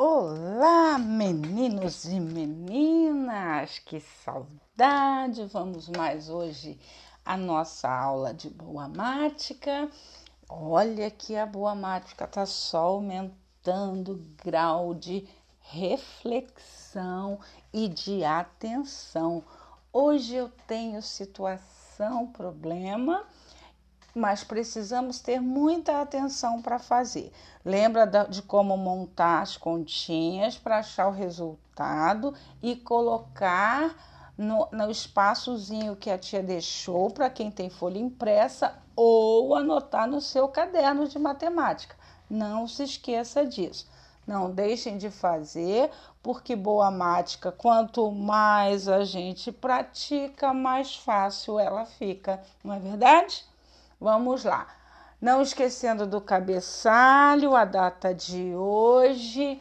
[0.00, 5.44] Olá, meninos e meninas, que saudade!
[5.46, 6.78] Vamos mais hoje
[7.24, 9.90] a nossa aula de boa mática.
[10.48, 15.26] Olha que a boa mática está só aumentando o grau de
[15.62, 17.40] reflexão
[17.72, 19.42] e de atenção.
[19.92, 23.26] Hoje eu tenho situação, problema
[24.18, 27.32] mas precisamos ter muita atenção para fazer.
[27.64, 33.94] Lembra de como montar as continhas para achar o resultado e colocar
[34.36, 40.20] no, no espaçozinho que a tia deixou para quem tem folha impressa ou anotar no
[40.20, 41.94] seu caderno de matemática.
[42.28, 43.88] Não se esqueça disso.
[44.26, 45.90] Não deixem de fazer,
[46.22, 53.46] porque boa mática, quanto mais a gente pratica, mais fácil ela fica, não é verdade?
[54.00, 54.66] Vamos lá.
[55.20, 59.60] Não esquecendo do cabeçalho, a data de hoje.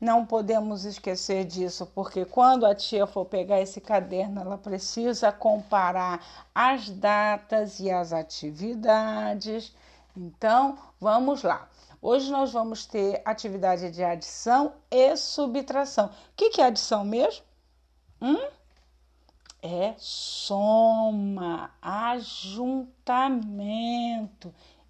[0.00, 6.24] Não podemos esquecer disso, porque quando a tia for pegar esse caderno, ela precisa comparar
[6.54, 9.74] as datas e as atividades.
[10.16, 11.68] Então, vamos lá.
[12.00, 16.06] Hoje nós vamos ter atividade de adição e subtração.
[16.06, 17.44] O que, é adição mesmo?
[18.20, 18.48] Hum?
[19.62, 22.92] É soma, ajuntamento.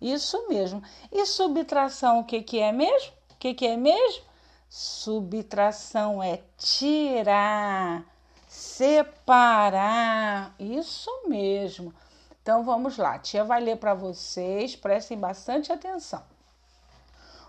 [0.01, 0.83] Isso mesmo.
[1.11, 3.13] E subtração, o que, que é mesmo?
[3.33, 4.25] O que, que é mesmo?
[4.69, 8.05] Subtração é tirar,
[8.49, 10.55] separar.
[10.59, 11.95] Isso mesmo.
[12.43, 16.23] Então vamos lá, tia vai ler para vocês, prestem bastante atenção.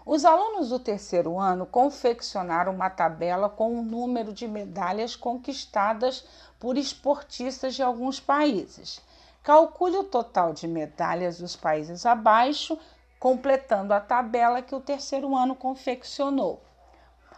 [0.09, 6.23] Os alunos do terceiro ano confeccionaram uma tabela com o número de medalhas conquistadas
[6.57, 9.01] por esportistas de alguns países.
[9.43, 12.79] Calcule o total de medalhas dos países abaixo,
[13.19, 16.63] completando a tabela que o terceiro ano confeccionou.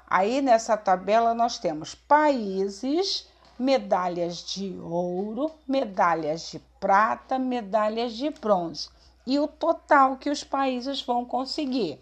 [0.07, 8.89] Aí nessa tabela nós temos países, medalhas de ouro, medalhas de prata, medalhas de bronze
[9.25, 11.99] e o total que os países vão conseguir.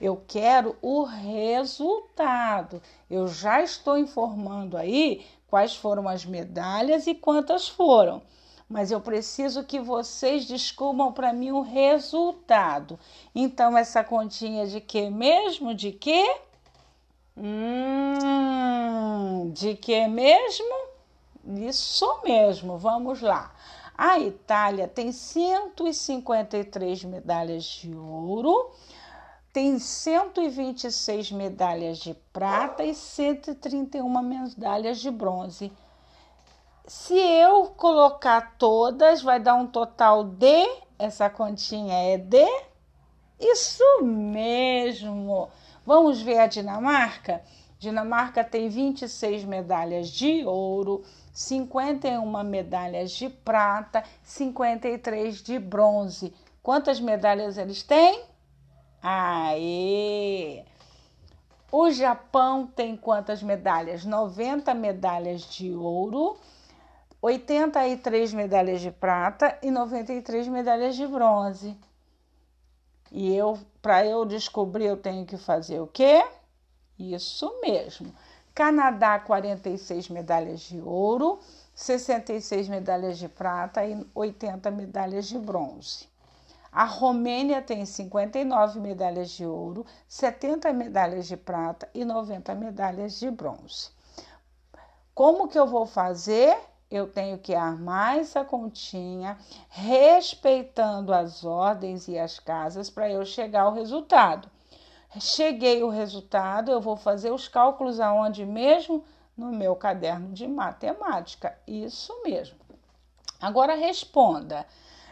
[0.00, 2.80] Eu quero o resultado.
[3.10, 8.22] Eu já estou informando aí quais foram as medalhas e quantas foram.
[8.68, 12.98] Mas eu preciso que vocês descubram para mim o resultado.
[13.34, 15.74] Então, essa continha de que mesmo?
[15.74, 16.38] De que?
[17.36, 18.70] Hum,
[19.52, 20.74] de que mesmo?
[21.46, 23.54] Isso mesmo, vamos lá.
[23.96, 28.72] A Itália tem 153 medalhas de ouro
[29.54, 35.70] tem 126 medalhas de prata e 131 medalhas de bronze.
[36.88, 40.68] Se eu colocar todas, vai dar um total de.
[40.98, 42.44] Essa continha é de.
[43.38, 45.48] Isso mesmo!
[45.86, 47.40] Vamos ver a Dinamarca?
[47.78, 56.34] Dinamarca tem 26 medalhas de ouro, 51 medalhas de prata, 53 de bronze.
[56.60, 58.33] Quantas medalhas eles têm?
[59.06, 60.64] Aê!
[61.70, 64.02] O Japão tem quantas medalhas?
[64.02, 66.38] 90 medalhas de ouro,
[67.20, 71.76] 83 medalhas de prata e 93 medalhas de bronze.
[73.12, 76.24] E eu, para eu descobrir, eu tenho que fazer o quê?
[76.98, 78.10] Isso mesmo.
[78.54, 81.38] Canadá, 46 medalhas de ouro,
[81.74, 86.13] 66 medalhas de prata e 80 medalhas de bronze.
[86.74, 93.30] A Romênia tem 59 medalhas de ouro, 70 medalhas de prata e 90 medalhas de
[93.30, 93.90] bronze.
[95.14, 96.58] Como que eu vou fazer?
[96.90, 103.62] Eu tenho que armar essa continha, respeitando as ordens e as casas para eu chegar
[103.62, 104.50] ao resultado.
[105.20, 109.04] Cheguei o resultado, eu vou fazer os cálculos aonde mesmo?
[109.36, 111.56] No meu caderno de matemática.
[111.68, 112.58] Isso mesmo.
[113.40, 114.66] Agora responda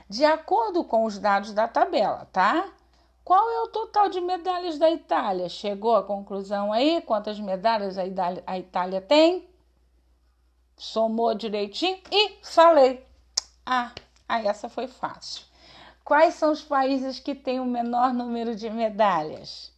[0.08, 2.70] de acordo com os dados da tabela, tá?
[3.24, 5.48] Qual é o total de medalhas da Itália?
[5.48, 7.00] Chegou à conclusão aí?
[7.02, 9.48] Quantas medalhas a Itália, a Itália tem?
[10.76, 13.06] Somou direitinho e falei.
[13.64, 13.92] Ah,
[14.28, 15.44] ah, essa foi fácil.
[16.04, 19.72] Quais são os países que têm o menor número de medalhas?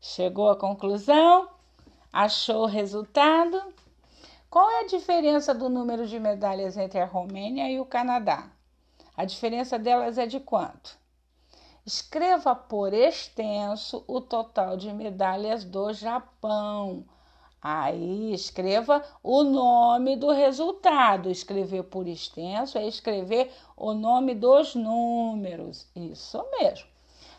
[0.00, 1.48] Chegou à conclusão?
[2.12, 3.62] Achou o resultado?
[4.50, 8.50] Qual é a diferença do número de medalhas entre a Romênia e o Canadá?
[9.18, 10.96] A diferença delas é de quanto?
[11.84, 17.04] Escreva por extenso o total de medalhas do Japão.
[17.60, 21.28] Aí escreva o nome do resultado.
[21.28, 25.88] Escrever por extenso é escrever o nome dos números.
[25.96, 26.86] Isso mesmo.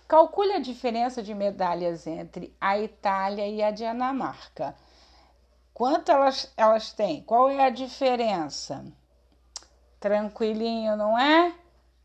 [0.05, 4.75] Calcule a diferença de medalhas entre a Itália e a Dinamarca.
[5.73, 7.23] Quanto elas, elas têm?
[7.23, 8.85] Qual é a diferença?
[9.97, 11.55] Tranquilinho, não é?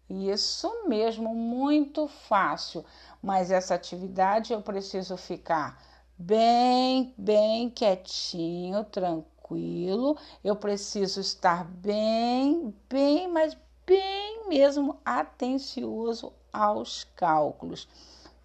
[0.08, 2.84] Isso mesmo, muito fácil.
[3.22, 5.82] Mas essa atividade eu preciso ficar
[6.18, 10.16] bem, bem quietinho, tranquilo.
[10.42, 13.56] Eu preciso estar bem, bem, mas
[13.86, 17.88] bem mesmo atencioso aos cálculos.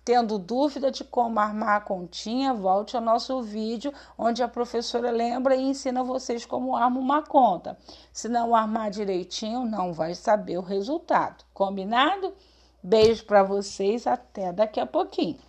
[0.10, 5.56] Tendo dúvida de como armar a continha, volte ao nosso vídeo, onde a professora lembra
[5.56, 7.78] e ensina vocês como arma uma conta.
[8.12, 11.46] Se não armar direitinho, não vai saber o resultado.
[11.54, 12.34] Combinado?
[12.82, 15.49] Beijo para vocês, até daqui a pouquinho.